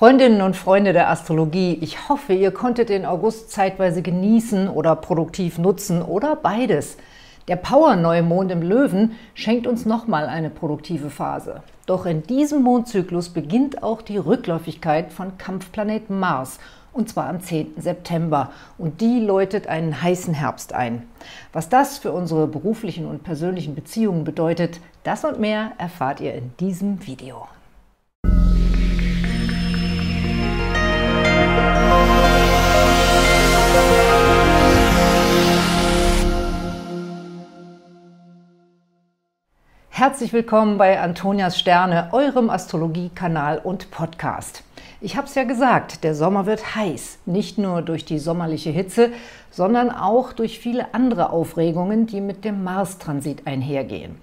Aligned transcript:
Freundinnen 0.00 0.40
und 0.40 0.56
Freunde 0.56 0.94
der 0.94 1.10
Astrologie, 1.10 1.76
ich 1.82 2.08
hoffe, 2.08 2.32
ihr 2.32 2.52
konntet 2.52 2.88
den 2.88 3.04
August 3.04 3.50
zeitweise 3.50 4.00
genießen 4.00 4.66
oder 4.70 4.96
produktiv 4.96 5.58
nutzen 5.58 6.00
oder 6.00 6.36
beides. 6.36 6.96
Der 7.48 7.56
Power-Neumond 7.56 8.50
im 8.50 8.62
Löwen 8.62 9.12
schenkt 9.34 9.66
uns 9.66 9.84
nochmal 9.84 10.24
eine 10.24 10.48
produktive 10.48 11.10
Phase. 11.10 11.62
Doch 11.84 12.06
in 12.06 12.22
diesem 12.22 12.62
Mondzyklus 12.62 13.28
beginnt 13.28 13.82
auch 13.82 14.00
die 14.00 14.16
Rückläufigkeit 14.16 15.12
von 15.12 15.36
Kampfplanet 15.36 16.08
Mars 16.08 16.60
und 16.94 17.10
zwar 17.10 17.28
am 17.28 17.42
10. 17.42 17.74
September. 17.76 18.52
Und 18.78 19.02
die 19.02 19.20
läutet 19.20 19.66
einen 19.66 20.00
heißen 20.00 20.32
Herbst 20.32 20.72
ein. 20.72 21.02
Was 21.52 21.68
das 21.68 21.98
für 21.98 22.12
unsere 22.12 22.46
beruflichen 22.46 23.04
und 23.04 23.22
persönlichen 23.22 23.74
Beziehungen 23.74 24.24
bedeutet, 24.24 24.80
das 25.04 25.26
und 25.26 25.38
mehr 25.38 25.72
erfahrt 25.76 26.20
ihr 26.20 26.32
in 26.32 26.52
diesem 26.58 27.06
Video. 27.06 27.46
Herzlich 40.00 40.32
willkommen 40.32 40.78
bei 40.78 40.98
Antonias 40.98 41.58
Sterne, 41.58 42.08
eurem 42.12 42.48
Astrologie-Kanal 42.48 43.58
und 43.58 43.90
Podcast. 43.90 44.62
Ich 45.02 45.14
habe 45.18 45.26
es 45.26 45.34
ja 45.34 45.44
gesagt, 45.44 46.04
der 46.04 46.14
Sommer 46.14 46.46
wird 46.46 46.74
heiß, 46.74 47.18
nicht 47.26 47.58
nur 47.58 47.82
durch 47.82 48.06
die 48.06 48.18
sommerliche 48.18 48.70
Hitze, 48.70 49.10
sondern 49.50 49.90
auch 49.90 50.32
durch 50.32 50.58
viele 50.58 50.94
andere 50.94 51.28
Aufregungen, 51.28 52.06
die 52.06 52.22
mit 52.22 52.46
dem 52.46 52.64
Mars-Transit 52.64 53.46
einhergehen. 53.46 54.16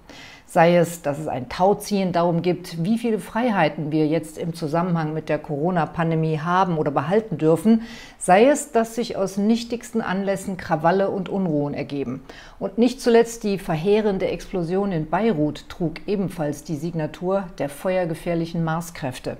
Sei 0.50 0.78
es, 0.78 1.02
dass 1.02 1.18
es 1.18 1.28
ein 1.28 1.50
Tauziehen 1.50 2.12
darum 2.12 2.40
gibt, 2.40 2.82
wie 2.82 2.96
viele 2.96 3.18
Freiheiten 3.18 3.92
wir 3.92 4.06
jetzt 4.06 4.38
im 4.38 4.54
Zusammenhang 4.54 5.12
mit 5.12 5.28
der 5.28 5.38
Corona-Pandemie 5.38 6.38
haben 6.38 6.78
oder 6.78 6.90
behalten 6.90 7.36
dürfen, 7.36 7.82
sei 8.16 8.46
es, 8.46 8.72
dass 8.72 8.94
sich 8.94 9.18
aus 9.18 9.36
nichtigsten 9.36 10.00
Anlässen 10.00 10.56
Krawalle 10.56 11.10
und 11.10 11.28
Unruhen 11.28 11.74
ergeben. 11.74 12.22
Und 12.58 12.78
nicht 12.78 13.02
zuletzt 13.02 13.44
die 13.44 13.58
verheerende 13.58 14.28
Explosion 14.28 14.90
in 14.90 15.10
Beirut 15.10 15.68
trug 15.68 15.96
ebenfalls 16.06 16.64
die 16.64 16.76
Signatur 16.76 17.44
der 17.58 17.68
feuergefährlichen 17.68 18.64
Marskräfte. 18.64 19.36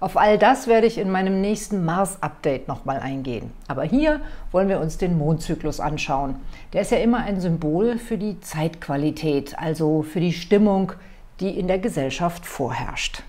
Auf 0.00 0.16
all 0.16 0.38
das 0.38 0.68
werde 0.68 0.86
ich 0.86 0.96
in 0.96 1.10
meinem 1.10 1.40
nächsten 1.40 1.84
Mars-Update 1.84 2.68
nochmal 2.68 3.00
eingehen. 3.00 3.50
Aber 3.66 3.82
hier 3.82 4.20
wollen 4.52 4.68
wir 4.68 4.78
uns 4.78 4.96
den 4.96 5.18
Mondzyklus 5.18 5.80
anschauen. 5.80 6.36
Der 6.72 6.82
ist 6.82 6.92
ja 6.92 6.98
immer 6.98 7.18
ein 7.18 7.40
Symbol 7.40 7.98
für 7.98 8.16
die 8.16 8.38
Zeitqualität, 8.40 9.58
also 9.58 10.02
für 10.02 10.20
die 10.20 10.32
Stimmung, 10.32 10.92
die 11.40 11.58
in 11.58 11.66
der 11.66 11.80
Gesellschaft 11.80 12.46
vorherrscht. 12.46 13.24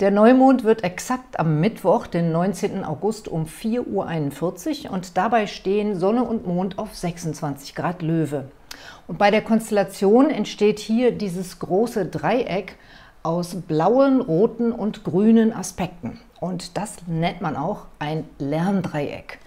Der 0.00 0.10
Neumond 0.10 0.64
wird 0.64 0.82
exakt 0.82 1.38
am 1.38 1.60
Mittwoch, 1.60 2.08
den 2.08 2.32
19. 2.32 2.84
August 2.84 3.28
um 3.28 3.46
4.41 3.46 4.86
Uhr 4.86 4.92
und 4.92 5.16
dabei 5.16 5.46
stehen 5.46 5.98
Sonne 5.98 6.24
und 6.24 6.46
Mond 6.46 6.78
auf 6.78 6.94
26 6.94 7.74
Grad 7.76 8.02
Löwe. 8.02 8.44
Und 9.06 9.18
bei 9.18 9.30
der 9.30 9.42
Konstellation 9.42 10.30
entsteht 10.30 10.78
hier 10.78 11.12
dieses 11.12 11.58
große 11.58 12.06
Dreieck, 12.06 12.76
aus 13.22 13.54
blauen, 13.54 14.20
roten 14.20 14.72
und 14.72 15.04
grünen 15.04 15.52
Aspekten. 15.52 16.18
Und 16.40 16.76
das 16.76 16.96
nennt 17.06 17.40
man 17.40 17.56
auch 17.56 17.86
ein 17.98 18.24
Lerndreieck. 18.38 19.38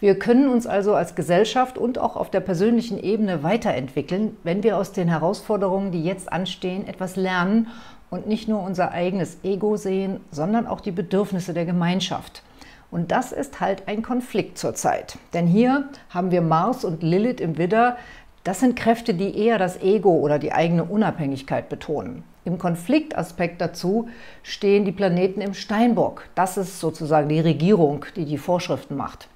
Wir 0.00 0.18
können 0.18 0.48
uns 0.48 0.66
also 0.66 0.94
als 0.94 1.14
Gesellschaft 1.14 1.78
und 1.78 1.98
auch 1.98 2.16
auf 2.16 2.30
der 2.30 2.40
persönlichen 2.40 3.02
Ebene 3.02 3.42
weiterentwickeln, 3.42 4.36
wenn 4.42 4.62
wir 4.62 4.76
aus 4.76 4.92
den 4.92 5.08
Herausforderungen, 5.08 5.92
die 5.92 6.04
jetzt 6.04 6.30
anstehen, 6.30 6.86
etwas 6.86 7.16
lernen 7.16 7.68
und 8.10 8.26
nicht 8.26 8.46
nur 8.46 8.62
unser 8.62 8.90
eigenes 8.92 9.38
Ego 9.44 9.76
sehen, 9.76 10.20
sondern 10.30 10.66
auch 10.66 10.80
die 10.80 10.90
Bedürfnisse 10.90 11.54
der 11.54 11.64
Gemeinschaft. 11.64 12.42
Und 12.90 13.10
das 13.10 13.32
ist 13.32 13.60
halt 13.60 13.88
ein 13.88 14.02
Konflikt 14.02 14.58
zurzeit. 14.58 15.18
Denn 15.32 15.46
hier 15.46 15.88
haben 16.10 16.30
wir 16.30 16.42
Mars 16.42 16.84
und 16.84 17.02
Lilith 17.02 17.40
im 17.40 17.58
Widder. 17.58 17.96
Das 18.44 18.60
sind 18.60 18.76
Kräfte, 18.76 19.14
die 19.14 19.38
eher 19.38 19.58
das 19.58 19.80
Ego 19.80 20.10
oder 20.10 20.38
die 20.38 20.52
eigene 20.52 20.84
Unabhängigkeit 20.84 21.70
betonen. 21.70 22.24
Im 22.44 22.58
Konfliktaspekt 22.58 23.58
dazu 23.58 24.08
stehen 24.42 24.84
die 24.84 24.92
Planeten 24.92 25.40
im 25.40 25.54
Steinbock. 25.54 26.24
Das 26.34 26.58
ist 26.58 26.78
sozusagen 26.78 27.30
die 27.30 27.40
Regierung, 27.40 28.04
die 28.16 28.26
die 28.26 28.36
Vorschriften 28.36 28.96
macht. 28.96 29.28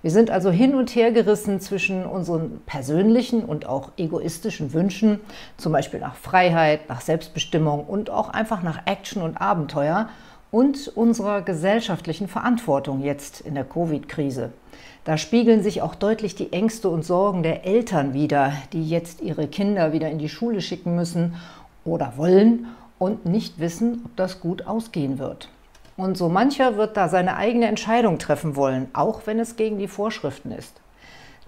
Wir 0.00 0.10
sind 0.10 0.30
also 0.30 0.50
hin 0.50 0.74
und 0.74 0.94
her 0.94 1.12
gerissen 1.12 1.60
zwischen 1.60 2.06
unseren 2.06 2.62
persönlichen 2.64 3.44
und 3.44 3.66
auch 3.66 3.92
egoistischen 3.98 4.72
Wünschen, 4.72 5.20
zum 5.58 5.72
Beispiel 5.72 6.00
nach 6.00 6.14
Freiheit, 6.14 6.88
nach 6.88 7.02
Selbstbestimmung 7.02 7.84
und 7.84 8.08
auch 8.08 8.30
einfach 8.30 8.62
nach 8.62 8.86
Action 8.86 9.20
und 9.20 9.36
Abenteuer 9.36 10.08
und 10.50 10.88
unserer 10.94 11.42
gesellschaftlichen 11.42 12.28
Verantwortung 12.28 13.02
jetzt 13.02 13.42
in 13.42 13.54
der 13.56 13.64
Covid-Krise. 13.64 14.52
Da 15.04 15.18
spiegeln 15.18 15.62
sich 15.62 15.82
auch 15.82 15.94
deutlich 15.94 16.34
die 16.34 16.52
Ängste 16.52 16.88
und 16.88 17.04
Sorgen 17.04 17.42
der 17.42 17.66
Eltern 17.66 18.14
wider, 18.14 18.54
die 18.72 18.88
jetzt 18.88 19.20
ihre 19.20 19.46
Kinder 19.46 19.92
wieder 19.92 20.10
in 20.10 20.18
die 20.18 20.30
Schule 20.30 20.62
schicken 20.62 20.96
müssen 20.96 21.36
oder 21.84 22.14
wollen 22.16 22.66
und 22.98 23.26
nicht 23.26 23.58
wissen, 23.58 24.00
ob 24.06 24.16
das 24.16 24.40
gut 24.40 24.66
ausgehen 24.66 25.18
wird. 25.18 25.50
Und 25.98 26.16
so 26.16 26.30
mancher 26.30 26.76
wird 26.76 26.96
da 26.96 27.08
seine 27.08 27.36
eigene 27.36 27.66
Entscheidung 27.66 28.18
treffen 28.18 28.56
wollen, 28.56 28.88
auch 28.94 29.26
wenn 29.26 29.38
es 29.38 29.56
gegen 29.56 29.78
die 29.78 29.88
Vorschriften 29.88 30.50
ist. 30.50 30.80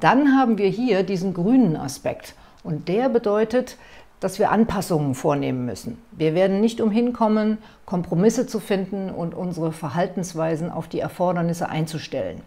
Dann 0.01 0.37
haben 0.39 0.59
wir 0.59 0.69
hier 0.69 1.03
diesen 1.03 1.33
grünen 1.33 1.77
Aspekt 1.77 2.35
und 2.63 2.89
der 2.89 3.09
bedeutet, 3.09 3.79
dass 4.21 4.39
wir 4.39 4.51
Anpassungen 4.51 5.15
vornehmen 5.15 5.67
müssen. 5.67 5.99
Wir 6.13 6.35
werden 6.35 6.61
nicht 6.61 6.81
umhin 6.81 7.13
kommen, 7.13 7.59
Kompromisse 7.85 8.47
zu 8.47 8.61
finden 8.61 9.11
und 9.11 9.35
unsere 9.35 9.73
Verhaltensweisen 9.73 10.71
auf 10.71 10.89
die 10.89 11.01
Erfordernisse 11.01 11.69
einzustellen. 11.69 12.41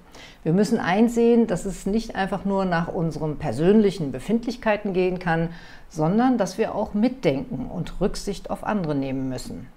Wir 0.43 0.53
müssen 0.53 0.79
einsehen, 0.79 1.45
dass 1.45 1.65
es 1.65 1.85
nicht 1.85 2.15
einfach 2.15 2.43
nur 2.43 2.65
nach 2.65 2.87
unseren 2.87 3.37
persönlichen 3.37 4.11
Befindlichkeiten 4.11 4.93
gehen 4.93 5.19
kann, 5.19 5.49
sondern 5.89 6.37
dass 6.37 6.57
wir 6.57 6.73
auch 6.73 6.93
mitdenken 6.93 7.67
und 7.67 8.01
Rücksicht 8.01 8.49
auf 8.49 8.63
andere 8.63 8.95
nehmen 8.95 9.29
müssen. 9.29 9.67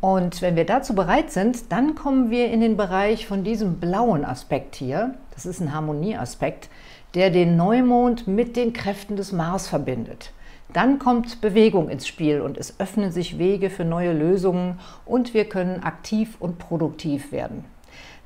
Und 0.00 0.42
wenn 0.42 0.56
wir 0.56 0.66
dazu 0.66 0.94
bereit 0.94 1.30
sind, 1.30 1.70
dann 1.70 1.94
kommen 1.94 2.30
wir 2.30 2.50
in 2.50 2.60
den 2.60 2.76
Bereich 2.76 3.26
von 3.26 3.44
diesem 3.44 3.78
blauen 3.78 4.24
Aspekt 4.24 4.74
hier. 4.74 5.14
Das 5.32 5.46
ist 5.46 5.60
ein 5.60 5.72
Harmonieaspekt, 5.72 6.68
der 7.14 7.30
den 7.30 7.56
Neumond 7.56 8.26
mit 8.26 8.56
den 8.56 8.72
Kräften 8.72 9.16
des 9.16 9.30
Mars 9.30 9.68
verbindet. 9.68 10.32
Dann 10.72 10.98
kommt 10.98 11.42
Bewegung 11.42 11.90
ins 11.90 12.06
Spiel 12.06 12.40
und 12.40 12.56
es 12.56 12.80
öffnen 12.80 13.12
sich 13.12 13.38
Wege 13.38 13.68
für 13.68 13.84
neue 13.84 14.12
Lösungen 14.12 14.80
und 15.04 15.34
wir 15.34 15.44
können 15.46 15.82
aktiv 15.82 16.36
und 16.40 16.58
produktiv 16.58 17.30
werden. 17.30 17.64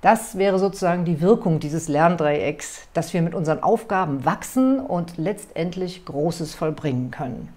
Das 0.01 0.39
wäre 0.39 0.61
sozusagen 0.61 1.05
die 1.05 1.21
Wirkung 1.21 1.59
dieses 1.59 1.89
Lerndreiecks, 1.89 2.87
dass 2.95 3.13
wir 3.13 3.23
mit 3.23 3.35
unseren 3.35 3.63
Aufgaben 3.63 4.25
wachsen 4.25 4.79
und 4.79 5.17
letztendlich 5.17 6.05
Großes 6.05 6.55
vollbringen 6.55 7.11
können. 7.11 7.49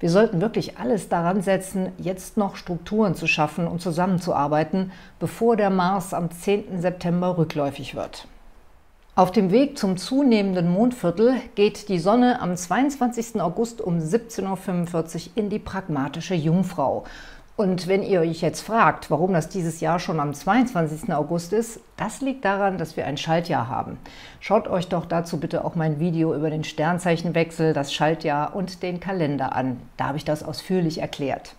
Wir 0.00 0.08
sollten 0.08 0.40
wirklich 0.40 0.78
alles 0.78 1.10
daran 1.10 1.42
setzen, 1.42 1.92
jetzt 1.98 2.36
noch 2.36 2.56
Strukturen 2.56 3.14
zu 3.14 3.26
schaffen 3.26 3.68
und 3.68 3.82
zusammenzuarbeiten, 3.82 4.90
bevor 5.18 5.56
der 5.56 5.70
Mars 5.70 6.14
am 6.14 6.30
10. 6.30 6.80
September 6.80 7.36
rückläufig 7.36 7.94
wird. 7.94 8.26
Auf 9.14 9.30
dem 9.30 9.50
Weg 9.50 9.76
zum 9.76 9.98
zunehmenden 9.98 10.70
Mondviertel 10.70 11.34
geht 11.54 11.90
die 11.90 11.98
Sonne 11.98 12.40
am 12.40 12.56
22. 12.56 13.42
August 13.42 13.82
um 13.82 13.98
17.45 13.98 14.42
Uhr 14.46 15.32
in 15.34 15.50
die 15.50 15.58
pragmatische 15.58 16.34
Jungfrau. 16.34 17.04
Und 17.54 17.88
wenn 17.88 18.02
ihr 18.02 18.20
euch 18.20 18.40
jetzt 18.40 18.62
fragt, 18.62 19.10
warum 19.10 19.34
das 19.34 19.50
dieses 19.50 19.80
Jahr 19.80 19.98
schon 19.98 20.18
am 20.18 20.32
22. 20.32 21.12
August 21.12 21.52
ist, 21.52 21.80
das 21.98 22.22
liegt 22.22 22.46
daran, 22.46 22.78
dass 22.78 22.96
wir 22.96 23.04
ein 23.04 23.18
Schaltjahr 23.18 23.68
haben. 23.68 23.98
Schaut 24.40 24.66
euch 24.66 24.88
doch 24.88 25.04
dazu 25.04 25.38
bitte 25.38 25.66
auch 25.66 25.74
mein 25.74 26.00
Video 26.00 26.34
über 26.34 26.48
den 26.48 26.64
Sternzeichenwechsel, 26.64 27.74
das 27.74 27.92
Schaltjahr 27.92 28.56
und 28.56 28.82
den 28.82 28.98
Kalender 28.98 29.54
an. 29.54 29.78
Da 29.98 30.06
habe 30.06 30.16
ich 30.16 30.24
das 30.24 30.42
ausführlich 30.42 31.02
erklärt. 31.02 31.54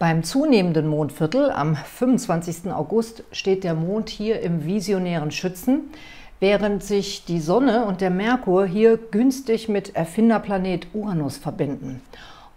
Beim 0.00 0.24
zunehmenden 0.24 0.88
Mondviertel 0.88 1.52
am 1.52 1.76
25. 1.76 2.72
August 2.72 3.22
steht 3.30 3.62
der 3.62 3.74
Mond 3.74 4.08
hier 4.08 4.40
im 4.40 4.66
visionären 4.66 5.30
Schützen 5.30 5.92
während 6.40 6.82
sich 6.82 7.24
die 7.24 7.40
Sonne 7.40 7.84
und 7.86 8.00
der 8.00 8.10
Merkur 8.10 8.66
hier 8.66 8.96
günstig 8.96 9.68
mit 9.68 9.94
Erfinderplanet 9.94 10.88
Uranus 10.92 11.36
verbinden. 11.36 12.00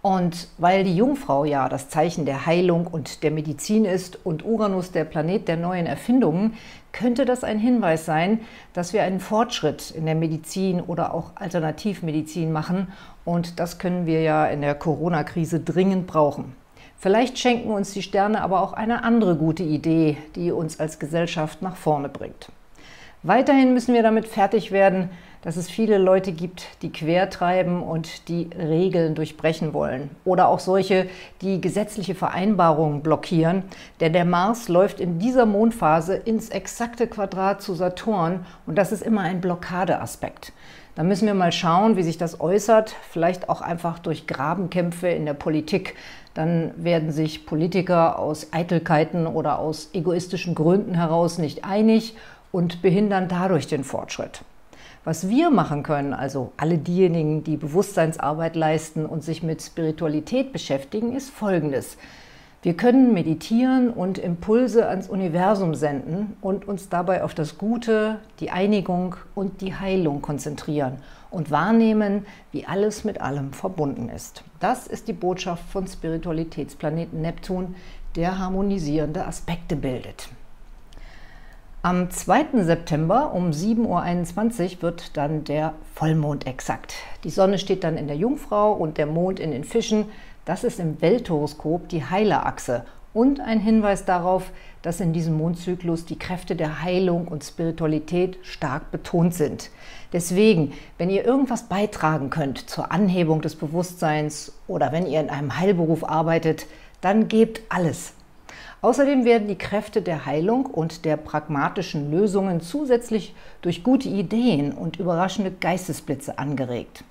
Und 0.00 0.48
weil 0.58 0.84
die 0.84 0.96
Jungfrau 0.96 1.44
ja 1.44 1.68
das 1.68 1.88
Zeichen 1.88 2.24
der 2.24 2.46
Heilung 2.46 2.86
und 2.86 3.22
der 3.24 3.32
Medizin 3.32 3.84
ist 3.84 4.24
und 4.24 4.44
Uranus 4.44 4.92
der 4.92 5.04
Planet 5.04 5.48
der 5.48 5.56
neuen 5.56 5.86
Erfindungen, 5.86 6.54
könnte 6.92 7.24
das 7.24 7.42
ein 7.42 7.58
Hinweis 7.58 8.04
sein, 8.04 8.40
dass 8.72 8.92
wir 8.92 9.02
einen 9.02 9.20
Fortschritt 9.20 9.90
in 9.90 10.06
der 10.06 10.14
Medizin 10.14 10.80
oder 10.80 11.12
auch 11.14 11.32
Alternativmedizin 11.34 12.52
machen. 12.52 12.88
Und 13.24 13.58
das 13.58 13.78
können 13.78 14.06
wir 14.06 14.22
ja 14.22 14.46
in 14.46 14.60
der 14.60 14.76
Corona-Krise 14.76 15.60
dringend 15.60 16.06
brauchen. 16.06 16.54
Vielleicht 16.96 17.38
schenken 17.38 17.70
uns 17.70 17.92
die 17.92 18.02
Sterne 18.02 18.42
aber 18.42 18.62
auch 18.62 18.72
eine 18.72 19.04
andere 19.04 19.36
gute 19.36 19.62
Idee, 19.62 20.16
die 20.36 20.52
uns 20.52 20.80
als 20.80 20.98
Gesellschaft 20.98 21.60
nach 21.60 21.76
vorne 21.76 22.08
bringt. 22.08 22.50
Weiterhin 23.24 23.74
müssen 23.74 23.94
wir 23.94 24.04
damit 24.04 24.28
fertig 24.28 24.70
werden, 24.70 25.10
dass 25.42 25.56
es 25.56 25.68
viele 25.68 25.98
Leute 25.98 26.30
gibt, 26.32 26.66
die 26.82 26.92
quertreiben 26.92 27.82
und 27.82 28.28
die 28.28 28.48
Regeln 28.56 29.16
durchbrechen 29.16 29.72
wollen. 29.72 30.10
Oder 30.24 30.48
auch 30.48 30.60
solche, 30.60 31.08
die 31.40 31.60
gesetzliche 31.60 32.14
Vereinbarungen 32.14 33.02
blockieren. 33.02 33.64
Denn 34.00 34.12
der 34.12 34.24
Mars 34.24 34.68
läuft 34.68 35.00
in 35.00 35.18
dieser 35.18 35.46
Mondphase 35.46 36.14
ins 36.14 36.48
exakte 36.48 37.08
Quadrat 37.08 37.60
zu 37.60 37.74
Saturn 37.74 38.46
und 38.66 38.76
das 38.76 38.92
ist 38.92 39.02
immer 39.02 39.22
ein 39.22 39.40
Blockadeaspekt. 39.40 40.52
Da 40.94 41.04
müssen 41.04 41.26
wir 41.26 41.34
mal 41.34 41.52
schauen, 41.52 41.96
wie 41.96 42.02
sich 42.02 42.18
das 42.18 42.40
äußert. 42.40 42.94
Vielleicht 43.10 43.48
auch 43.48 43.60
einfach 43.60 44.00
durch 44.00 44.26
Grabenkämpfe 44.26 45.08
in 45.08 45.26
der 45.26 45.34
Politik. 45.34 45.94
Dann 46.34 46.72
werden 46.76 47.12
sich 47.12 47.46
Politiker 47.46 48.18
aus 48.18 48.52
Eitelkeiten 48.52 49.28
oder 49.28 49.60
aus 49.60 49.90
egoistischen 49.92 50.56
Gründen 50.56 50.94
heraus 50.94 51.38
nicht 51.38 51.64
einig 51.64 52.16
und 52.52 52.82
behindern 52.82 53.28
dadurch 53.28 53.66
den 53.66 53.84
Fortschritt. 53.84 54.42
Was 55.04 55.28
wir 55.28 55.50
machen 55.50 55.82
können, 55.82 56.12
also 56.12 56.52
alle 56.56 56.76
diejenigen, 56.76 57.44
die 57.44 57.56
Bewusstseinsarbeit 57.56 58.56
leisten 58.56 59.06
und 59.06 59.24
sich 59.24 59.42
mit 59.42 59.62
Spiritualität 59.62 60.52
beschäftigen, 60.52 61.14
ist 61.14 61.30
Folgendes. 61.30 61.96
Wir 62.60 62.74
können 62.74 63.14
meditieren 63.14 63.90
und 63.90 64.18
Impulse 64.18 64.88
ans 64.88 65.08
Universum 65.08 65.74
senden 65.74 66.36
und 66.40 66.66
uns 66.66 66.88
dabei 66.88 67.22
auf 67.22 67.32
das 67.32 67.56
Gute, 67.56 68.18
die 68.40 68.50
Einigung 68.50 69.14
und 69.36 69.60
die 69.60 69.76
Heilung 69.76 70.22
konzentrieren 70.22 70.98
und 71.30 71.52
wahrnehmen, 71.52 72.26
wie 72.50 72.66
alles 72.66 73.04
mit 73.04 73.20
allem 73.20 73.52
verbunden 73.52 74.08
ist. 74.08 74.42
Das 74.58 74.88
ist 74.88 75.06
die 75.06 75.12
Botschaft 75.12 75.62
von 75.70 75.86
Spiritualitätsplaneten 75.86 77.22
Neptun, 77.22 77.76
der 78.16 78.38
harmonisierende 78.38 79.24
Aspekte 79.24 79.76
bildet. 79.76 80.28
Am 81.80 82.10
2. 82.10 82.64
September 82.64 83.32
um 83.32 83.50
7.21 83.52 84.78
Uhr 84.78 84.82
wird 84.82 85.16
dann 85.16 85.44
der 85.44 85.74
Vollmond 85.94 86.44
exakt. 86.44 86.94
Die 87.22 87.30
Sonne 87.30 87.56
steht 87.56 87.84
dann 87.84 87.96
in 87.96 88.08
der 88.08 88.16
Jungfrau 88.16 88.72
und 88.72 88.98
der 88.98 89.06
Mond 89.06 89.38
in 89.38 89.52
den 89.52 89.62
Fischen. 89.62 90.06
Das 90.44 90.64
ist 90.64 90.80
im 90.80 91.00
Welthoroskop 91.00 91.88
die 91.88 92.04
Heilerachse 92.04 92.84
und 93.14 93.38
ein 93.38 93.60
Hinweis 93.60 94.04
darauf, 94.04 94.50
dass 94.82 94.98
in 94.98 95.12
diesem 95.12 95.36
Mondzyklus 95.38 96.04
die 96.04 96.18
Kräfte 96.18 96.56
der 96.56 96.82
Heilung 96.82 97.28
und 97.28 97.44
Spiritualität 97.44 98.38
stark 98.42 98.90
betont 98.90 99.34
sind. 99.34 99.70
Deswegen, 100.12 100.72
wenn 100.98 101.10
ihr 101.10 101.24
irgendwas 101.24 101.68
beitragen 101.68 102.28
könnt 102.28 102.68
zur 102.68 102.90
Anhebung 102.90 103.40
des 103.40 103.54
Bewusstseins 103.54 104.52
oder 104.66 104.90
wenn 104.90 105.06
ihr 105.06 105.20
in 105.20 105.30
einem 105.30 105.56
Heilberuf 105.56 106.02
arbeitet, 106.02 106.66
dann 107.00 107.28
gebt 107.28 107.60
alles. 107.68 108.14
Außerdem 108.80 109.24
werden 109.24 109.48
die 109.48 109.58
Kräfte 109.58 110.02
der 110.02 110.24
Heilung 110.24 110.66
und 110.66 111.04
der 111.04 111.16
pragmatischen 111.16 112.10
Lösungen 112.10 112.60
zusätzlich 112.60 113.34
durch 113.60 113.82
gute 113.82 114.08
Ideen 114.08 114.72
und 114.72 114.98
überraschende 114.98 115.50
Geistesblitze 115.50 116.38
angeregt. 116.38 117.02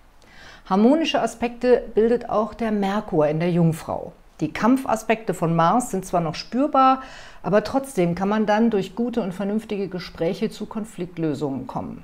Harmonische 0.65 1.21
Aspekte 1.21 1.83
bildet 1.93 2.29
auch 2.29 2.53
der 2.53 2.71
Merkur 2.71 3.27
in 3.27 3.39
der 3.39 3.51
Jungfrau. 3.51 4.13
Die 4.39 4.53
Kampfaspekte 4.53 5.33
von 5.33 5.55
Mars 5.55 5.91
sind 5.91 6.05
zwar 6.05 6.21
noch 6.21 6.35
spürbar, 6.35 7.01
aber 7.41 7.63
trotzdem 7.63 8.15
kann 8.15 8.29
man 8.29 8.45
dann 8.45 8.69
durch 8.69 8.95
gute 8.95 9.21
und 9.21 9.33
vernünftige 9.33 9.87
Gespräche 9.87 10.49
zu 10.49 10.67
Konfliktlösungen 10.67 11.67
kommen. 11.67 12.03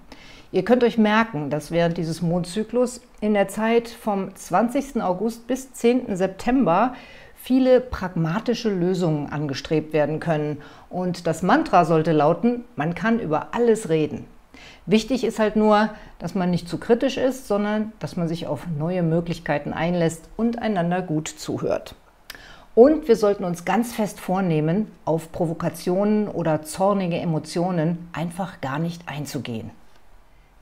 Ihr 0.51 0.63
könnt 0.63 0.83
euch 0.83 0.97
merken, 0.97 1.49
dass 1.49 1.71
während 1.71 1.97
dieses 1.97 2.21
Mondzyklus 2.21 3.01
in 3.21 3.33
der 3.33 3.47
Zeit 3.47 3.89
vom 3.89 4.35
20. 4.35 5.01
August 5.01 5.47
bis 5.47 5.73
10. 5.73 6.15
September 6.15 6.93
viele 7.43 7.81
pragmatische 7.81 8.69
Lösungen 8.69 9.29
angestrebt 9.29 9.91
werden 9.91 10.21
können. 10.21 10.61
Und 10.89 11.27
das 11.27 11.43
Mantra 11.43 11.83
sollte 11.83 12.13
lauten, 12.13 12.63
man 12.77 12.95
kann 12.95 13.19
über 13.19 13.47
alles 13.51 13.89
reden. 13.89 14.25
Wichtig 14.85 15.25
ist 15.25 15.39
halt 15.39 15.57
nur, 15.57 15.89
dass 16.19 16.35
man 16.35 16.51
nicht 16.51 16.69
zu 16.69 16.77
kritisch 16.77 17.17
ist, 17.17 17.49
sondern 17.49 17.91
dass 17.99 18.15
man 18.15 18.29
sich 18.29 18.47
auf 18.47 18.65
neue 18.79 19.03
Möglichkeiten 19.03 19.73
einlässt 19.73 20.29
und 20.37 20.61
einander 20.61 21.01
gut 21.01 21.27
zuhört. 21.27 21.95
Und 22.75 23.09
wir 23.09 23.17
sollten 23.17 23.43
uns 23.43 23.65
ganz 23.65 23.93
fest 23.93 24.21
vornehmen, 24.21 24.87
auf 25.03 25.33
Provokationen 25.33 26.29
oder 26.29 26.63
zornige 26.63 27.17
Emotionen 27.17 28.07
einfach 28.13 28.61
gar 28.61 28.79
nicht 28.79 29.09
einzugehen. 29.09 29.69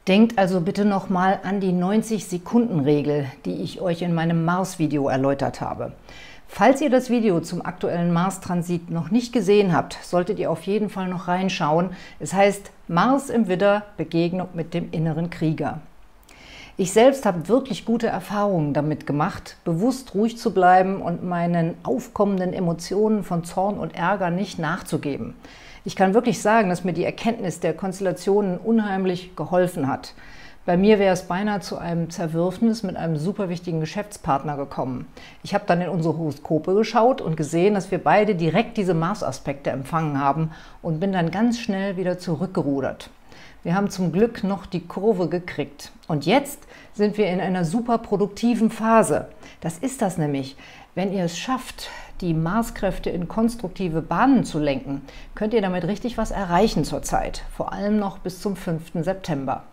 Denkt 0.08 0.40
also 0.40 0.62
bitte 0.62 0.84
nochmal 0.84 1.40
an 1.44 1.60
die 1.60 1.74
90-Sekunden-Regel, 1.74 3.28
die 3.46 3.62
ich 3.62 3.82
euch 3.82 4.02
in 4.02 4.16
meinem 4.16 4.46
Mars-Video 4.46 5.10
erläutert 5.10 5.62
habe. 5.62 5.94
Falls 6.54 6.82
ihr 6.82 6.90
das 6.90 7.10
Video 7.10 7.40
zum 7.40 7.66
aktuellen 7.66 8.12
Mars-Transit 8.12 8.90
noch 8.90 9.10
nicht 9.10 9.32
gesehen 9.32 9.74
habt, 9.74 9.98
solltet 10.04 10.38
ihr 10.38 10.52
auf 10.52 10.64
jeden 10.64 10.90
Fall 10.90 11.08
noch 11.08 11.30
reinschauen. 11.30 11.92
Es 12.20 12.34
heißt 12.34 12.72
Mars 12.90 13.30
im 13.30 13.48
Widder, 13.48 13.84
Begegnung 13.96 14.50
mit 14.54 14.74
dem 14.74 14.92
inneren 14.92 15.30
Krieger. 15.30 15.80
Ich 16.76 16.92
selbst 16.92 17.26
habe 17.26 17.48
wirklich 17.48 17.86
gute 17.86 18.08
Erfahrungen 18.08 18.74
damit 18.74 19.08
gemacht, 19.08 19.56
bewusst 19.64 20.14
ruhig 20.14 20.38
zu 20.38 20.54
bleiben 20.54 21.02
und 21.02 21.24
meinen 21.24 21.76
aufkommenden 21.84 22.52
Emotionen 22.52 23.24
von 23.24 23.46
Zorn 23.46 23.78
und 23.78 23.96
Ärger 23.96 24.30
nicht 24.30 24.60
nachzugeben. 24.60 25.36
Ich 25.86 25.96
kann 25.96 26.14
wirklich 26.14 26.42
sagen, 26.42 26.68
dass 26.68 26.84
mir 26.84 26.94
die 26.94 27.06
Erkenntnis 27.06 27.62
der 27.62 27.74
Konstellationen 27.74 28.58
unheimlich 28.58 29.38
geholfen 29.38 29.88
hat. 29.88 30.14
Bei 30.64 30.78
mir 30.78 31.00
wäre 31.00 31.14
es 31.14 31.24
beinahe 31.24 31.60
zu 31.60 31.80
einem 31.80 32.12
Zerwürfnis 32.12 32.84
mit 32.84 32.96
einem 32.96 33.18
super 33.18 33.50
wichtigen 33.50 33.80
Geschäftspartner 33.80 34.58
gekommen. 34.58 35.08
Ich 35.42 35.56
habe 35.56 35.64
dann 35.66 35.82
in 35.82 35.90
unsere 35.90 36.16
Horoskope 36.16 36.76
geschaut 36.76 37.20
und 37.20 37.36
gesehen, 37.36 37.74
dass 37.74 37.90
wir 37.90 37.98
beide 37.98 38.36
direkt 38.36 38.78
diese 38.78 38.94
Mars-Aspekte 38.94 39.72
empfangen 39.72 40.20
haben 40.20 40.52
und 40.84 41.00
bin 41.00 41.14
dann 41.14 41.32
ganz 41.32 41.60
schnell 41.60 41.98
wieder 41.98 42.20
zurückgerudert. 42.20 43.10
Wir 43.64 43.74
haben 43.74 43.90
zum 43.90 44.12
Glück 44.12 44.44
noch 44.44 44.68
die 44.68 44.86
Kurve 44.86 45.30
gekriegt. 45.30 45.92
Und 46.08 46.28
jetzt 46.28 46.60
sind 46.94 47.18
wir 47.18 47.26
in 47.26 47.42
einer 47.42 47.66
super 47.66 47.98
produktiven 47.98 48.70
Phase. 48.70 49.30
Das 49.62 49.80
ist 49.80 50.04
das 50.04 50.20
nämlich. 50.20 50.56
Wenn 50.94 51.12
ihr 51.12 51.24
es 51.24 51.40
schafft, 51.40 51.90
die 52.22 52.36
Marskräfte 52.36 53.10
in 53.10 53.28
konstruktive 53.28 54.04
Bahnen 54.04 54.44
zu 54.44 54.60
lenken, 54.60 55.02
könnt 55.34 55.56
ihr 55.56 55.62
damit 55.64 55.86
richtig 55.86 56.20
was 56.20 56.30
erreichen 56.30 56.84
zurzeit. 56.84 57.46
Vor 57.58 57.74
allem 57.74 57.98
noch 57.98 58.20
bis 58.20 58.42
zum 58.42 58.56
5. 58.56 58.92
September. 59.04 59.64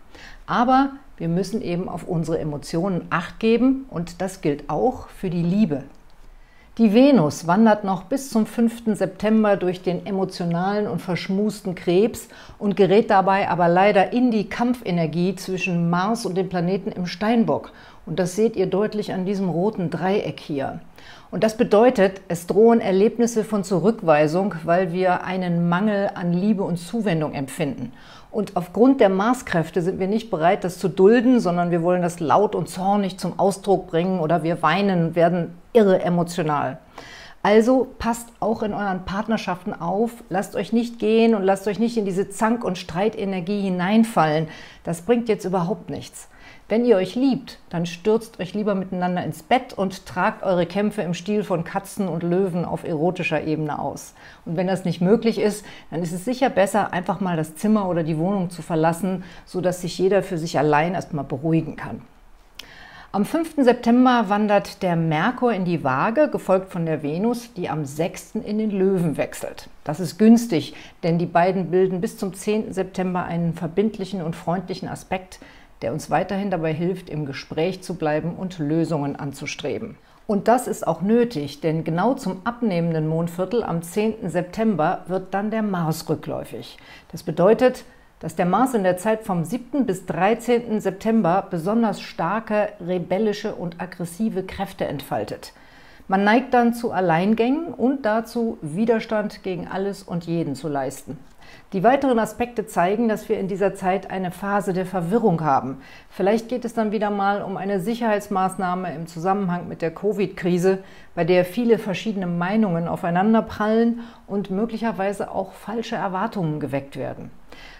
Aber 0.47 0.91
wir 1.17 1.27
müssen 1.27 1.61
eben 1.61 1.89
auf 1.89 2.07
unsere 2.07 2.39
Emotionen 2.39 3.07
acht 3.09 3.39
geben 3.39 3.85
und 3.89 4.21
das 4.21 4.41
gilt 4.41 4.69
auch 4.69 5.09
für 5.09 5.29
die 5.29 5.43
Liebe. 5.43 5.83
Die 6.79 6.93
Venus 6.93 7.45
wandert 7.45 7.83
noch 7.83 8.03
bis 8.03 8.29
zum 8.29 8.45
5. 8.45 8.95
September 8.95 9.57
durch 9.57 9.81
den 9.81 10.05
emotionalen 10.05 10.87
und 10.87 11.01
verschmusten 11.01 11.75
Krebs 11.75 12.29
und 12.57 12.77
gerät 12.77 13.09
dabei 13.09 13.49
aber 13.49 13.67
leider 13.67 14.13
in 14.13 14.31
die 14.31 14.47
Kampfenergie 14.47 15.35
zwischen 15.35 15.89
Mars 15.89 16.25
und 16.25 16.35
dem 16.35 16.47
Planeten 16.47 16.93
im 16.93 17.05
Steinbock. 17.05 17.73
Und 18.05 18.17
das 18.17 18.37
seht 18.37 18.55
ihr 18.55 18.67
deutlich 18.67 19.11
an 19.11 19.25
diesem 19.25 19.49
roten 19.49 19.89
Dreieck 19.89 20.39
hier. 20.39 20.79
Und 21.31 21.43
das 21.43 21.57
bedeutet, 21.57 22.21
es 22.27 22.47
drohen 22.47 22.81
Erlebnisse 22.81 23.43
von 23.43 23.63
Zurückweisung, 23.63 24.55
weil 24.63 24.91
wir 24.93 25.23
einen 25.23 25.69
Mangel 25.69 26.09
an 26.15 26.33
Liebe 26.33 26.63
und 26.63 26.77
Zuwendung 26.77 27.33
empfinden. 27.33 27.91
Und 28.31 28.55
aufgrund 28.55 28.99
der 28.99 29.09
Maßkräfte 29.09 29.81
sind 29.81 29.99
wir 29.99 30.07
nicht 30.07 30.29
bereit, 30.29 30.63
das 30.63 30.77
zu 30.79 30.87
dulden, 30.87 31.39
sondern 31.39 31.71
wir 31.71 31.81
wollen 31.81 32.01
das 32.01 32.19
laut 32.19 32.55
und 32.55 32.69
zornig 32.69 33.17
zum 33.17 33.39
Ausdruck 33.39 33.87
bringen 33.87 34.19
oder 34.19 34.43
wir 34.43 34.61
weinen, 34.61 35.15
werden 35.15 35.55
irre 35.73 36.01
emotional. 36.01 36.79
Also 37.41 37.87
passt 37.99 38.27
auch 38.39 38.63
in 38.63 38.73
euren 38.73 39.05
Partnerschaften 39.05 39.73
auf, 39.73 40.11
lasst 40.29 40.55
euch 40.55 40.73
nicht 40.73 40.99
gehen 40.99 41.35
und 41.35 41.43
lasst 41.43 41.67
euch 41.67 41.79
nicht 41.79 41.95
in 41.95 42.05
diese 42.05 42.29
Zank- 42.29 42.65
und 42.65 42.77
Streitenergie 42.77 43.61
hineinfallen. 43.61 44.47
Das 44.83 45.03
bringt 45.03 45.29
jetzt 45.29 45.45
überhaupt 45.45 45.89
nichts. 45.89 46.27
Wenn 46.69 46.85
ihr 46.85 46.97
euch 46.97 47.15
liebt, 47.15 47.57
dann 47.71 47.87
stürzt 47.87 48.39
euch 48.39 48.53
lieber 48.53 48.75
miteinander 48.75 49.23
ins 49.23 49.41
Bett 49.41 49.73
und 49.73 50.05
tragt 50.05 50.43
eure 50.43 50.67
Kämpfe 50.67 51.01
im 51.01 51.15
Stil 51.15 51.43
von 51.43 51.63
Katzen 51.63 52.07
und 52.07 52.21
Löwen 52.21 52.63
auf 52.63 52.83
erotischer 52.83 53.41
Ebene 53.41 53.79
aus. 53.79 54.13
Und 54.45 54.55
wenn 54.55 54.67
das 54.67 54.85
nicht 54.85 55.01
möglich 55.01 55.39
ist, 55.39 55.65
dann 55.89 56.03
ist 56.03 56.13
es 56.13 56.25
sicher 56.25 56.51
besser, 56.51 56.93
einfach 56.93 57.21
mal 57.21 57.35
das 57.35 57.55
Zimmer 57.55 57.89
oder 57.89 58.03
die 58.03 58.19
Wohnung 58.19 58.51
zu 58.51 58.61
verlassen, 58.61 59.23
sodass 59.47 59.81
sich 59.81 59.97
jeder 59.97 60.21
für 60.21 60.37
sich 60.37 60.59
allein 60.59 60.93
erstmal 60.93 61.25
beruhigen 61.25 61.75
kann. 61.75 62.03
Am 63.11 63.25
5. 63.25 63.55
September 63.57 64.25
wandert 64.27 64.83
der 64.83 64.95
Merkur 64.95 65.51
in 65.51 65.65
die 65.65 65.83
Waage, 65.83 66.29
gefolgt 66.29 66.71
von 66.71 66.85
der 66.85 67.01
Venus, 67.01 67.51
die 67.53 67.67
am 67.67 67.83
6. 67.83 68.35
in 68.35 68.59
den 68.59 68.69
Löwen 68.69 69.17
wechselt. 69.17 69.69
Das 69.83 69.99
ist 69.99 70.19
günstig, 70.19 70.75
denn 71.01 71.17
die 71.17 71.25
beiden 71.25 71.71
bilden 71.71 72.01
bis 72.01 72.19
zum 72.19 72.35
10. 72.35 72.71
September 72.71 73.23
einen 73.23 73.55
verbindlichen 73.55 74.21
und 74.21 74.35
freundlichen 74.35 74.87
Aspekt, 74.87 75.39
der 75.81 75.93
uns 75.93 76.09
weiterhin 76.09 76.51
dabei 76.51 76.73
hilft, 76.73 77.09
im 77.09 77.25
Gespräch 77.25 77.81
zu 77.81 77.95
bleiben 77.95 78.35
und 78.35 78.59
Lösungen 78.59 79.15
anzustreben. 79.15 79.97
Und 80.27 80.47
das 80.47 80.67
ist 80.67 80.85
auch 80.85 81.01
nötig, 81.01 81.59
denn 81.61 81.83
genau 81.83 82.13
zum 82.13 82.41
abnehmenden 82.43 83.07
Mondviertel 83.07 83.63
am 83.63 83.81
10. 83.81 84.29
September 84.29 85.03
wird 85.07 85.33
dann 85.33 85.49
der 85.49 85.63
Mars 85.63 86.07
rückläufig. 86.07 86.77
Das 87.11 87.23
bedeutet, 87.23 87.83
dass 88.19 88.35
der 88.35 88.45
Mars 88.45 88.73
in 88.73 88.83
der 88.83 88.97
Zeit 88.97 89.23
vom 89.23 89.43
7. 89.43 89.85
bis 89.85 90.05
13. 90.05 90.81
September 90.81 91.47
besonders 91.49 92.01
starke, 92.01 92.69
rebellische 92.85 93.55
und 93.55 93.81
aggressive 93.81 94.43
Kräfte 94.43 94.85
entfaltet. 94.85 95.53
Man 96.07 96.23
neigt 96.23 96.53
dann 96.53 96.73
zu 96.73 96.91
Alleingängen 96.91 97.73
und 97.73 98.03
dazu, 98.05 98.57
Widerstand 98.61 99.43
gegen 99.43 99.67
alles 99.67 100.03
und 100.03 100.25
jeden 100.25 100.55
zu 100.55 100.67
leisten. 100.67 101.17
Die 101.73 101.83
weiteren 101.83 102.17
Aspekte 102.17 102.65
zeigen, 102.65 103.07
dass 103.07 103.29
wir 103.29 103.39
in 103.39 103.47
dieser 103.47 103.75
Zeit 103.75 104.09
eine 104.09 104.31
Phase 104.31 104.73
der 104.73 104.85
Verwirrung 104.85 105.41
haben. 105.41 105.77
Vielleicht 106.09 106.49
geht 106.49 106.65
es 106.65 106.73
dann 106.73 106.91
wieder 106.91 107.11
mal 107.11 107.41
um 107.41 107.57
eine 107.57 107.79
Sicherheitsmaßnahme 107.79 108.93
im 108.95 109.07
Zusammenhang 109.07 109.67
mit 109.67 109.81
der 109.81 109.93
Covid-Krise, 109.93 110.79
bei 111.13 111.25
der 111.25 111.45
viele 111.45 111.77
verschiedene 111.77 112.27
Meinungen 112.27 112.87
aufeinanderprallen 112.87 114.01
und 114.25 114.49
möglicherweise 114.49 115.31
auch 115.31 115.51
falsche 115.51 115.95
Erwartungen 115.95 116.59
geweckt 116.59 116.97
werden. 116.97 117.29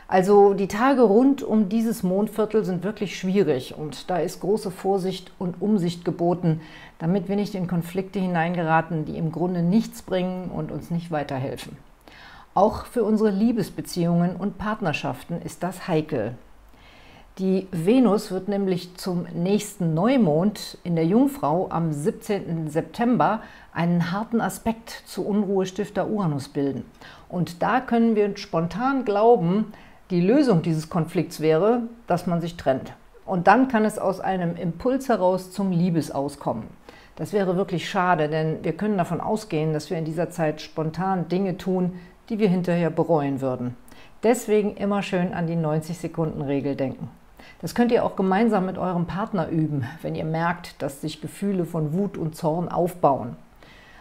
Also 0.08 0.56
die 0.56 0.68
Tage 0.68 1.04
rund 1.04 1.44
um 1.44 1.70
dieses 1.70 2.02
Mondviertel 2.02 2.66
sind 2.66 2.84
wirklich 2.84 3.18
schwierig 3.18 3.76
und 3.78 4.10
da 4.10 4.18
ist 4.18 4.40
große 4.42 4.72
Vorsicht 4.72 5.32
und 5.38 5.62
Umsicht 5.62 6.04
geboten, 6.04 6.62
damit 6.98 7.30
wir 7.30 7.36
nicht 7.36 7.54
in 7.54 7.68
Konflikte 7.68 8.20
hineingeraten, 8.20 9.06
die 9.06 9.18
im 9.18 9.32
Grunde 9.32 9.62
nichts 9.62 10.02
bringen 10.02 10.50
und 10.50 10.72
uns 10.72 10.90
nicht 10.90 11.12
weiterhelfen. 11.12 11.78
Auch 12.54 12.86
für 12.86 13.04
unsere 13.04 13.30
Liebesbeziehungen 13.30 14.36
und 14.36 14.58
Partnerschaften 14.58 15.42
ist 15.42 15.64
das 15.64 15.88
heikel. 15.88 16.36
Die 17.38 17.68
Venus 17.72 18.32
wird 18.32 18.50
nämlich 18.50 18.98
zum 18.98 19.26
nächsten 19.34 19.94
Neumond 19.94 20.78
in 20.84 20.96
der 20.96 21.06
Jungfrau 21.06 21.70
am 21.70 21.94
17. 21.94 22.70
September 22.70 23.42
einen 23.72 24.12
harten 24.12 24.42
Aspekt 24.42 24.90
zu 25.06 25.26
Unruhestifter 25.26 26.10
Uranus 26.10 26.50
bilden. 26.50 26.84
Und 27.30 27.62
da 27.62 27.80
können 27.80 28.18
wir 28.18 28.36
spontan 28.36 29.06
glauben, 29.06 29.72
die 30.10 30.20
Lösung 30.20 30.64
dieses 30.64 30.90
Konflikts 30.90 31.40
wäre, 31.40 31.84
dass 32.08 32.28
man 32.28 32.42
sich 32.42 32.58
trennt. 32.58 32.94
Und 33.26 33.48
dann 33.48 33.68
kann 33.68 33.86
es 33.86 34.00
aus 34.00 34.20
einem 34.20 34.58
Impuls 34.58 35.08
heraus 35.08 35.52
zum 35.52 35.72
Liebesaus 35.72 36.40
kommen. 36.40 36.68
Das 37.16 37.32
wäre 37.32 37.56
wirklich 37.56 37.90
schade, 37.90 38.28
denn 38.28 38.64
wir 38.64 38.74
können 38.74 38.98
davon 38.98 39.22
ausgehen, 39.22 39.72
dass 39.72 39.90
wir 39.90 39.98
in 39.98 40.06
dieser 40.06 40.30
Zeit 40.30 40.62
spontan 40.62 41.28
Dinge 41.30 41.58
tun, 41.58 42.00
die 42.30 42.40
wir 42.40 42.50
hinterher 42.50 42.90
bereuen 42.90 43.42
würden. 43.42 43.76
Deswegen 44.24 44.76
immer 44.76 45.02
schön 45.02 45.34
an 45.34 45.48
die 45.48 45.56
90-Sekunden-Regel 45.56 46.76
denken. 46.76 47.10
Das 47.62 47.76
könnt 47.76 47.92
ihr 47.92 48.06
auch 48.06 48.16
gemeinsam 48.16 48.66
mit 48.66 48.78
eurem 48.78 49.06
Partner 49.06 49.50
üben, 49.50 49.86
wenn 50.02 50.16
ihr 50.16 50.26
merkt, 50.26 50.82
dass 50.82 51.02
sich 51.02 51.22
Gefühle 51.22 51.66
von 51.66 51.94
Wut 51.94 52.18
und 52.18 52.36
Zorn 52.36 52.70
aufbauen. 52.70 53.36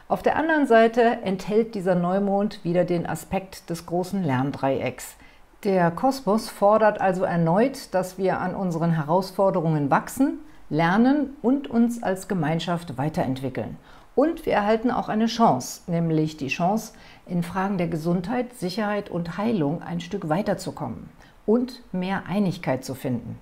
Auf 0.08 0.22
der 0.22 0.36
anderen 0.36 0.66
Seite 0.66 1.18
enthält 1.22 1.74
dieser 1.74 1.94
Neumond 1.94 2.64
wieder 2.64 2.84
den 2.84 3.06
Aspekt 3.06 3.70
des 3.70 3.86
großen 3.86 4.22
Lerndreiecks– 4.22 5.16
der 5.64 5.90
Kosmos 5.90 6.48
fordert 6.48 7.00
also 7.00 7.24
erneut, 7.24 7.92
dass 7.92 8.16
wir 8.16 8.38
an 8.38 8.54
unseren 8.54 8.92
Herausforderungen 8.92 9.90
wachsen, 9.90 10.38
lernen 10.70 11.36
und 11.42 11.68
uns 11.68 12.00
als 12.00 12.28
Gemeinschaft 12.28 12.96
weiterentwickeln. 12.96 13.76
Und 14.18 14.46
wir 14.46 14.54
erhalten 14.54 14.90
auch 14.90 15.08
eine 15.08 15.26
Chance, 15.26 15.82
nämlich 15.86 16.36
die 16.36 16.48
Chance, 16.48 16.92
in 17.24 17.44
Fragen 17.44 17.78
der 17.78 17.86
Gesundheit, 17.86 18.52
Sicherheit 18.52 19.10
und 19.10 19.38
Heilung 19.38 19.80
ein 19.80 20.00
Stück 20.00 20.28
weiterzukommen 20.28 21.08
und 21.46 21.84
mehr 21.92 22.24
Einigkeit 22.26 22.84
zu 22.84 22.96
finden. 22.96 23.38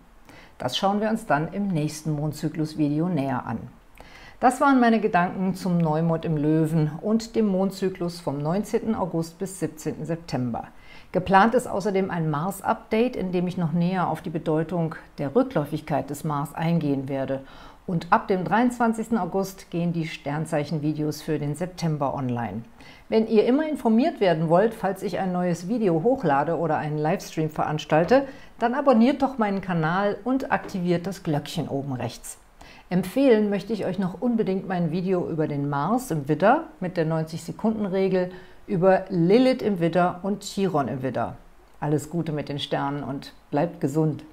Das 0.58 0.76
schauen 0.76 1.00
wir 1.00 1.08
uns 1.08 1.24
dann 1.24 1.50
im 1.54 1.68
nächsten 1.68 2.10
Mondzyklus-Video 2.10 3.08
näher 3.08 3.46
an. 3.46 3.56
Das 4.38 4.60
waren 4.60 4.78
meine 4.78 5.00
Gedanken 5.00 5.54
zum 5.54 5.78
Neumond 5.78 6.26
im 6.26 6.36
Löwen 6.36 6.90
und 7.00 7.36
dem 7.36 7.46
Mondzyklus 7.46 8.20
vom 8.20 8.36
19. 8.36 8.94
August 8.94 9.38
bis 9.38 9.58
17. 9.60 10.04
September. 10.04 10.64
Geplant 11.10 11.54
ist 11.54 11.68
außerdem 11.68 12.10
ein 12.10 12.28
Mars-Update, 12.28 13.16
in 13.16 13.32
dem 13.32 13.46
ich 13.46 13.56
noch 13.56 13.72
näher 13.72 14.08
auf 14.08 14.20
die 14.20 14.28
Bedeutung 14.28 14.94
der 15.16 15.34
Rückläufigkeit 15.34 16.10
des 16.10 16.24
Mars 16.24 16.54
eingehen 16.54 17.08
werde. 17.08 17.44
Und 17.86 18.08
ab 18.10 18.26
dem 18.26 18.44
23. 18.44 19.16
August 19.16 19.70
gehen 19.70 19.92
die 19.92 20.08
Sternzeichen-Videos 20.08 21.22
für 21.22 21.38
den 21.38 21.54
September 21.54 22.14
online. 22.14 22.62
Wenn 23.08 23.28
ihr 23.28 23.44
immer 23.44 23.68
informiert 23.68 24.18
werden 24.20 24.48
wollt, 24.48 24.74
falls 24.74 25.04
ich 25.04 25.20
ein 25.20 25.32
neues 25.32 25.68
Video 25.68 26.02
hochlade 26.02 26.58
oder 26.58 26.78
einen 26.78 26.98
Livestream 26.98 27.48
veranstalte, 27.48 28.26
dann 28.58 28.74
abonniert 28.74 29.22
doch 29.22 29.38
meinen 29.38 29.60
Kanal 29.60 30.18
und 30.24 30.50
aktiviert 30.50 31.06
das 31.06 31.22
Glöckchen 31.22 31.68
oben 31.68 31.92
rechts. 31.92 32.38
Empfehlen 32.90 33.50
möchte 33.50 33.72
ich 33.72 33.84
euch 33.84 34.00
noch 34.00 34.20
unbedingt 34.20 34.66
mein 34.66 34.90
Video 34.90 35.28
über 35.28 35.46
den 35.46 35.68
Mars 35.68 36.10
im 36.10 36.28
Widder 36.28 36.64
mit 36.80 36.96
der 36.96 37.06
90-Sekunden-Regel 37.06 38.30
über 38.66 39.04
Lilith 39.10 39.62
im 39.62 39.78
Widder 39.78 40.20
und 40.24 40.42
Chiron 40.42 40.88
im 40.88 41.02
Widder. 41.02 41.36
Alles 41.78 42.10
Gute 42.10 42.32
mit 42.32 42.48
den 42.48 42.58
Sternen 42.58 43.04
und 43.04 43.32
bleibt 43.52 43.80
gesund! 43.80 44.24